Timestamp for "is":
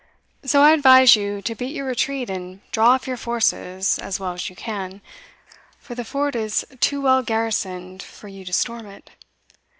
6.35-6.65